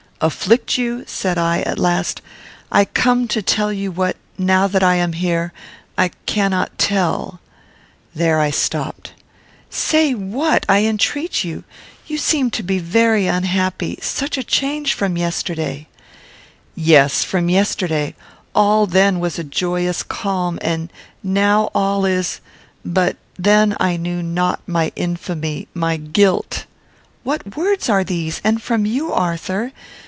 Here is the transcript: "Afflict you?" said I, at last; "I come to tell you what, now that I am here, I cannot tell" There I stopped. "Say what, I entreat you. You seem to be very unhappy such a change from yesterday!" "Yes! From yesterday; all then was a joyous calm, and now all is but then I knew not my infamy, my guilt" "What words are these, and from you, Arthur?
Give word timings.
"Afflict 0.23 0.77
you?" 0.77 1.03
said 1.07 1.39
I, 1.39 1.61
at 1.61 1.79
last; 1.79 2.21
"I 2.71 2.85
come 2.85 3.27
to 3.29 3.41
tell 3.41 3.73
you 3.73 3.91
what, 3.91 4.17
now 4.37 4.67
that 4.67 4.83
I 4.83 4.93
am 4.93 5.13
here, 5.13 5.51
I 5.97 6.09
cannot 6.27 6.77
tell" 6.77 7.39
There 8.21 8.39
I 8.39 8.51
stopped. 8.51 9.13
"Say 9.71 10.13
what, 10.13 10.63
I 10.69 10.83
entreat 10.85 11.43
you. 11.43 11.63
You 12.05 12.19
seem 12.19 12.51
to 12.51 12.61
be 12.61 12.77
very 12.77 13.25
unhappy 13.25 13.97
such 14.03 14.37
a 14.37 14.43
change 14.43 14.93
from 14.93 15.17
yesterday!" 15.17 15.87
"Yes! 16.75 17.23
From 17.23 17.49
yesterday; 17.49 18.13
all 18.53 18.85
then 18.85 19.19
was 19.19 19.39
a 19.39 19.43
joyous 19.43 20.03
calm, 20.03 20.59
and 20.61 20.93
now 21.23 21.71
all 21.73 22.05
is 22.05 22.41
but 22.85 23.17
then 23.39 23.75
I 23.79 23.97
knew 23.97 24.21
not 24.21 24.61
my 24.67 24.91
infamy, 24.95 25.67
my 25.73 25.97
guilt" 25.97 26.67
"What 27.23 27.57
words 27.57 27.89
are 27.89 28.03
these, 28.03 28.39
and 28.43 28.61
from 28.61 28.85
you, 28.85 29.11
Arthur? 29.11 29.71